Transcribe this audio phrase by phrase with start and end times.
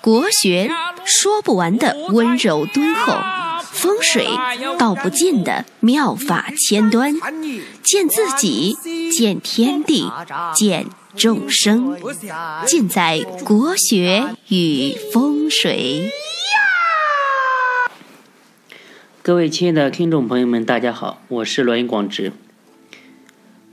[0.00, 0.70] 国学
[1.04, 3.12] 说不完的温柔敦厚，
[3.62, 4.28] 风水
[4.78, 7.14] 道不尽的妙法千端，
[7.82, 8.76] 见自己，
[9.10, 10.08] 见天地，
[10.54, 10.86] 见
[11.16, 11.98] 众生，
[12.64, 16.12] 尽在国学与风水。
[19.20, 22.32] 各位亲爱的听众朋友们，大家好，我是罗云广直。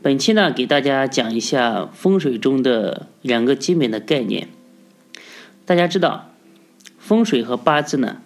[0.00, 4.48] 本期呢，给大家讲一下风水中的两个基本的概念。
[5.70, 6.32] 大家知道，
[6.98, 8.20] 风水和八字呢，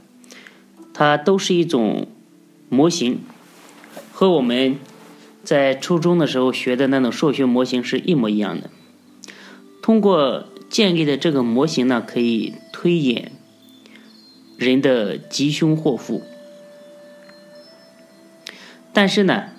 [0.94, 2.08] 它都是一种
[2.70, 3.18] 模型，
[4.10, 4.78] 和我们
[5.42, 8.70] 在初中的时候学的那种数学模型是一模一样的。
[9.82, 13.32] 通过建立的这个模型呢，可以推演
[14.56, 16.22] 人的吉凶祸福。
[18.94, 19.50] 但是呢，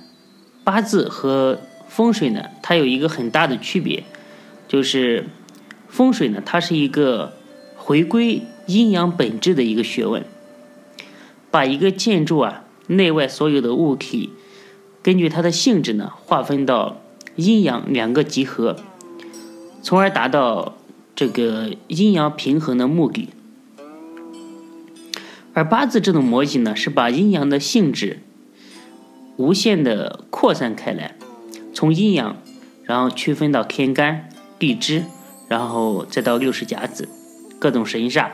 [0.63, 4.03] 八字和风水呢，它有一个很大的区别，
[4.67, 5.27] 就是
[5.87, 7.34] 风水呢，它是一个
[7.85, 10.25] 回归阴阳本质的一个学问，
[11.51, 14.31] 把一个建筑啊内外所有的物体，
[15.03, 16.99] 根据它的性质呢，划分到
[17.35, 18.77] 阴阳两个集合，
[19.83, 20.75] 从而达到
[21.15, 23.29] 这个阴阳平衡的目的。
[25.53, 28.21] 而八字这种模型呢，是把阴阳的性质。
[29.37, 31.15] 无限的扩散开来，
[31.71, 32.37] 从阴阳，
[32.83, 35.03] 然后区分到天干地支，
[35.47, 37.07] 然后再到六十甲子，
[37.65, 38.29] 各种神煞。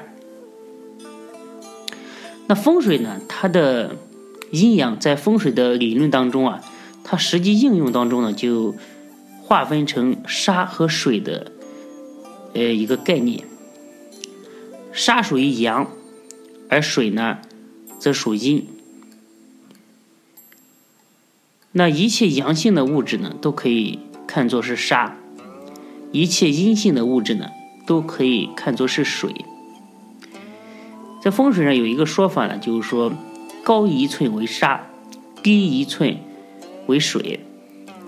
[2.47, 3.21] 那风水呢？
[3.29, 3.95] 它的
[4.51, 6.61] 阴阳在风水的理论当中啊，
[7.01, 8.75] 它实际应用当中呢，就
[9.41, 11.49] 划分成沙和水的
[12.53, 13.47] 呃一个概念。
[14.91, 15.89] 沙属于阳，
[16.67, 17.37] 而水呢，
[17.97, 18.67] 则属阴。
[21.71, 25.15] 那一切阳性的物质呢，都可以看作是沙；
[26.11, 27.49] 一切阴性的物质呢，
[27.85, 29.33] 都可以看作是水。
[31.21, 33.13] 在风水上有一个说法呢，就是说
[33.63, 34.87] 高一寸为沙，
[35.43, 36.17] 低一寸
[36.87, 37.41] 为水。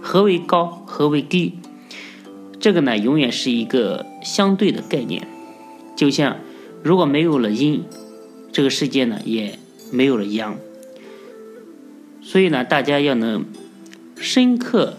[0.01, 0.83] 何为高？
[0.85, 1.53] 何为低？
[2.59, 5.27] 这个呢，永远是一个相对的概念。
[5.95, 6.37] 就像
[6.83, 7.83] 如果没有了阴，
[8.51, 9.59] 这个世界呢，也
[9.91, 10.57] 没有了阳。
[12.21, 13.45] 所以呢，大家要能
[14.17, 14.97] 深刻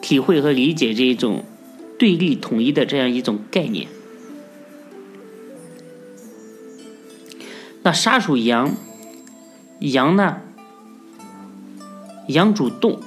[0.00, 1.44] 体会和理解这一种
[2.00, 3.86] 对立统一的这样一种概念。
[7.82, 8.74] 那沙属阳，
[9.80, 10.38] 阳呢，
[12.28, 12.98] 阳主动，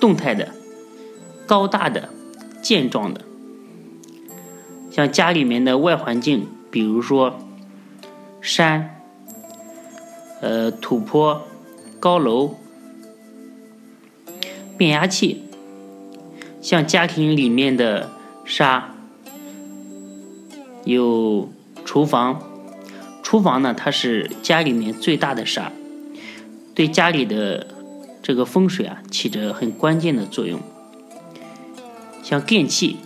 [0.00, 0.48] 动态的、
[1.46, 2.08] 高大的、
[2.60, 3.20] 健壮的，
[4.90, 7.38] 像家里面的外环境，比如说
[8.40, 9.00] 山、
[10.40, 11.46] 呃土坡。
[12.00, 12.56] 高楼、
[14.76, 15.44] 变压器，
[16.62, 18.08] 像家庭里面的
[18.44, 18.94] 沙，
[20.84, 21.52] 有
[21.84, 22.40] 厨房，
[23.22, 25.72] 厨房呢，它是家里面最大的沙，
[26.72, 27.66] 对家里的
[28.22, 30.60] 这个风水啊，起着很关键的作用。
[32.22, 32.98] 像电器，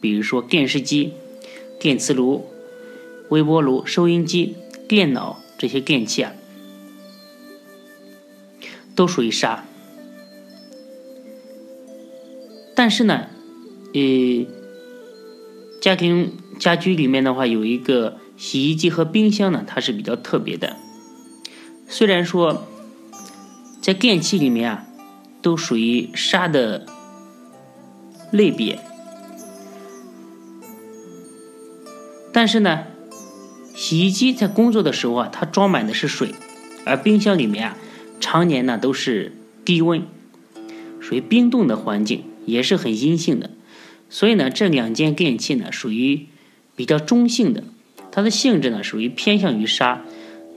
[0.00, 1.12] 比如说电视机、
[1.78, 2.46] 电磁炉、
[3.28, 4.56] 微波炉、收音机、
[4.88, 6.32] 电脑这些电器啊。
[8.94, 9.66] 都属于沙，
[12.76, 13.26] 但是呢，
[13.94, 14.46] 呃，
[15.80, 20.76] 家庭家居里面的话，有一个洗衣机和冰箱呢，它是比较特别的。
[21.88, 22.66] 虽然说
[23.80, 24.86] 在电器里面啊，
[25.40, 26.84] 都属于沙的
[28.30, 28.78] 类别，
[32.32, 32.84] 但是呢，
[33.74, 36.34] 洗衣机在工作的时候啊，它装满的是水，
[36.84, 37.76] 而冰箱里面啊。
[38.18, 39.32] 常年呢都是
[39.64, 40.02] 低温，
[41.00, 43.50] 属于冰冻的环境，也是很阴性的。
[44.08, 46.26] 所以呢，这两件电器呢属于
[46.74, 47.64] 比较中性的，
[48.10, 50.02] 它的性质呢属于偏向于沙，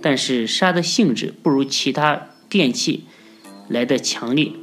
[0.01, 3.03] 但是沙的性质不如其他电器
[3.67, 4.53] 来的强烈。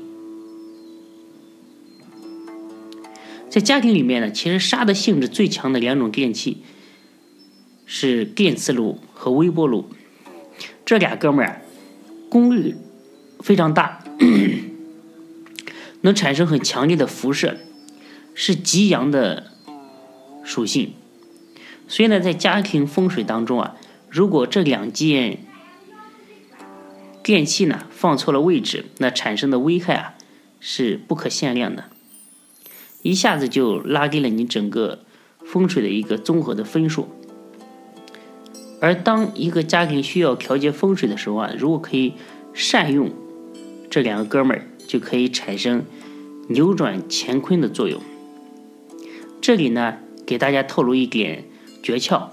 [3.50, 6.62] 在家庭里面呢，其实沙的性质最强的两种电器
[7.84, 9.90] 是电磁炉和微波炉，
[10.86, 11.60] 这俩哥们儿
[12.30, 12.74] 功率。
[13.40, 14.02] 非常大，
[16.06, 17.56] 能产生很强烈的辐射，
[18.32, 19.50] 是极阳的
[20.44, 20.92] 属性。
[21.88, 23.74] 所以呢，在家庭风水当中啊，
[24.08, 25.40] 如果这两件
[27.24, 30.14] 电器呢放错了位置，那产生的危害啊
[30.60, 31.86] 是不可限量的，
[33.02, 35.00] 一下子就拉低了你整个
[35.44, 37.08] 风水的一个综合的分数。
[38.80, 42.14] 而当一个家庭需要调节风水的时候啊，如果可以
[42.54, 43.10] 善用。
[43.88, 45.84] 这两个哥们儿就可以产生
[46.48, 48.00] 扭转乾坤的作用。
[49.40, 51.44] 这里呢，给大家透露一点
[51.82, 52.28] 诀窍，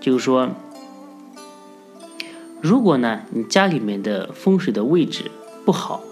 [0.00, 0.50] 就是说，
[2.60, 5.30] 如果呢你家里面的风水的位置
[5.64, 6.02] 不好，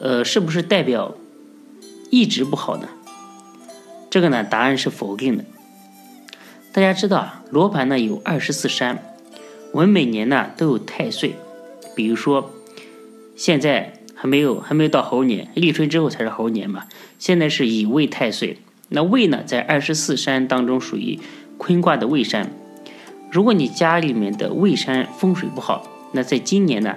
[0.00, 1.14] 呃，是不是代表
[2.10, 2.88] 一直不好呢？
[4.10, 5.44] 这个呢答案是否定的。
[6.72, 9.16] 大家知道啊，罗盘呢有二十四山，
[9.72, 11.36] 我们每年呢都有太岁，
[11.94, 12.50] 比如说
[13.36, 16.86] 现在还没有还没有到猴年，立春之后才是猴年嘛，
[17.18, 18.58] 现在是乙未太岁。
[18.88, 21.18] 那未呢，在二十四山当中属于
[21.58, 22.50] 坤卦的未山。
[23.30, 26.96] 如果你家里面的未山风水不好，那在今年呢，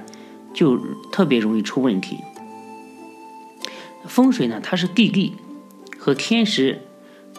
[0.54, 0.80] 就
[1.12, 2.18] 特别容易出问题。
[4.06, 5.34] 风水呢，它是地利
[5.98, 6.80] 和天时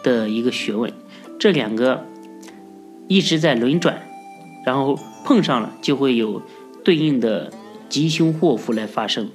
[0.03, 0.93] 的一个学问，
[1.39, 2.05] 这两个
[3.07, 4.03] 一直在轮转，
[4.65, 6.41] 然后碰上了，就会有
[6.83, 7.51] 对应的
[7.91, 9.29] 吉凶祸福来发生。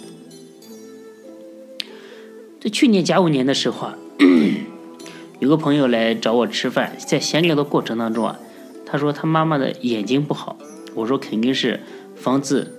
[2.61, 3.99] 在去年甲午年的时候啊。
[5.39, 8.39] 有个朋友来找我吃饭，在闲聊的过程当中啊，
[8.87, 10.57] 他说他妈妈的眼睛不好，
[10.95, 11.81] 我说肯定是
[12.17, 12.75] 房子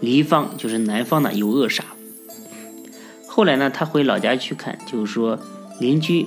[0.00, 1.80] 离方，就是南方呢有恶煞。
[3.26, 5.38] 后来呢，他回老家去看，就是说
[5.80, 6.26] 邻居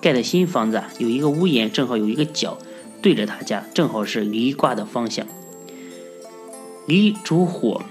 [0.00, 2.56] 盖的新房子啊，有一个屋檐正好有一个角
[3.02, 5.26] 对着他家，正好是离卦的方向。
[6.86, 7.82] 离主火，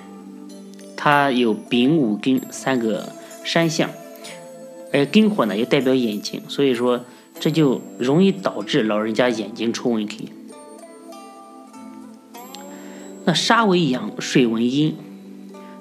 [1.03, 3.09] 它有丙午庚三个
[3.44, 3.89] 山相。
[4.94, 7.03] 而庚火呢，又代表眼睛，所以说
[7.39, 10.31] 这就容易导致老人家眼睛出问题。
[13.25, 14.95] 那沙为阳，水为阴，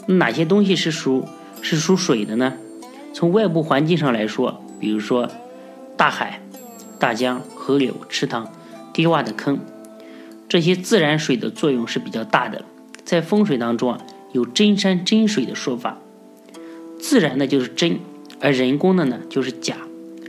[0.07, 1.29] 哪些东西是属
[1.61, 2.55] 是属水的呢？
[3.13, 5.29] 从外部环境上来说，比如说
[5.99, 6.41] 大海、
[6.99, 8.51] 大江、河流、池塘、
[8.95, 9.59] 低洼的坑，
[10.49, 12.65] 这些自然水的作用是比较大的。
[13.05, 14.01] 在风水当中啊，
[14.33, 15.99] 有真山真水的说法，
[16.99, 18.01] 自然的就是真。
[18.41, 19.77] 而人工的呢，就是假，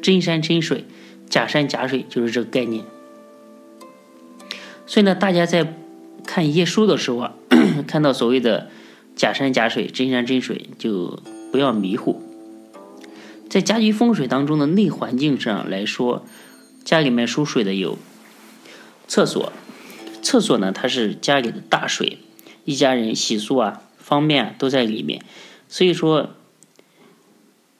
[0.02, 0.86] 真山真水，
[1.30, 2.84] 假山假水，就是这个概念。
[4.86, 5.76] 所以呢，大家在
[6.26, 7.36] 看一些书的时候啊，
[7.88, 8.70] 看到所谓的
[9.16, 11.20] 假山假水、真山真水，就
[11.54, 12.22] 不要迷糊。
[13.50, 16.26] 在家居风水当中的内环境上来说，
[16.84, 17.98] 家里面属水的有
[19.08, 19.54] 厕所，
[20.22, 22.18] 厕所呢，它是家里的大水，
[22.66, 25.24] 一家人洗漱啊方面都在里面，
[25.70, 26.32] 所以说。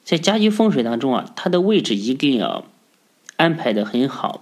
[0.04, 2.66] 在家居风水当中啊，它的位置一定要
[3.38, 4.42] 安排的很好。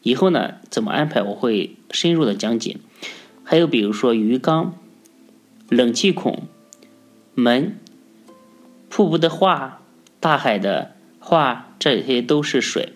[0.00, 2.76] 以后呢，怎么安排我会深入的讲解。
[3.44, 4.78] 还有比如说鱼缸、
[5.68, 6.44] 冷气孔、
[7.34, 7.78] 门、
[8.88, 9.82] 瀑布的画、
[10.20, 12.92] 大海的画，这些都是水。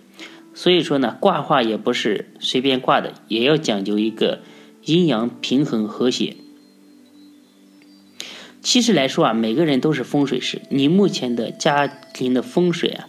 [0.55, 4.41] 所以说呢，挂画也不是随便挂的，也要讲究一个
[4.85, 6.37] 阴阳平衡和谐。
[8.65, 10.63] 其实来说啊，每个人都是风水师。
[10.71, 13.07] 你目前的家庭的风水啊，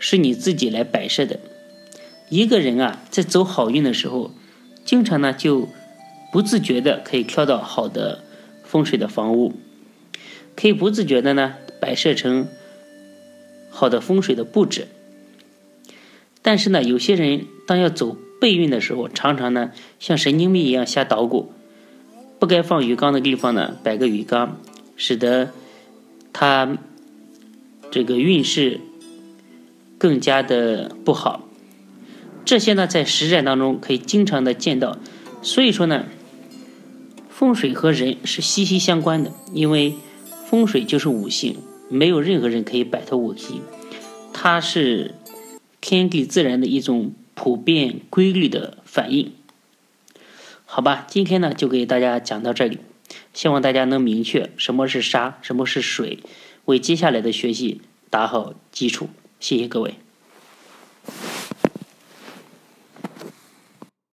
[0.00, 1.38] 是你自己来摆设的。
[2.28, 4.32] 一个人啊，在走好运的时候，
[4.84, 5.68] 经常呢就
[6.32, 8.24] 不自觉的可以挑到好的
[8.64, 9.54] 风水的房屋，
[10.56, 12.48] 可以不自觉的呢摆设成
[13.70, 14.88] 好的风水的布置。
[16.42, 19.70] 但是呢，有些人当要走背运的时候，常常呢
[20.00, 21.52] 像神经病一样瞎捣鼓。
[22.40, 24.58] 不该放鱼缸的地方呢，摆个鱼缸，
[24.96, 25.50] 使得
[26.32, 26.78] 他
[27.90, 28.80] 这个运势
[29.98, 31.46] 更加的不好。
[32.46, 34.96] 这些呢，在实战当中可以经常的见到。
[35.42, 36.06] 所以说呢，
[37.28, 39.94] 风水和人是息息相关的，因为
[40.46, 41.58] 风水就是五行，
[41.90, 43.60] 没有任何人可以摆脱五行，
[44.32, 45.14] 它是
[45.82, 49.30] 天地自然的一种普遍规律的反应。
[50.72, 52.78] 好吧，今天呢就给大家讲到这里，
[53.34, 56.20] 希望大家能明确什么是沙，什么是水，
[56.66, 59.08] 为接下来的学习打好基础。
[59.40, 59.96] 谢谢各位。